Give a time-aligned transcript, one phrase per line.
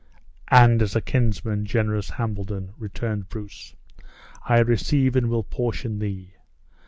[0.49, 3.75] "And as a kinsman, generous Hambledon!" returned Bruce,
[4.43, 6.31] "I receive and will portion thee.